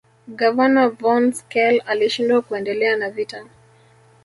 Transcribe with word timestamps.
Gavana 0.39 0.83
Von 0.99 1.23
schelle 1.35 1.79
alishindwa 1.81 2.41
kuendelea 2.41 2.97
na 2.97 3.09
vita 3.09 3.45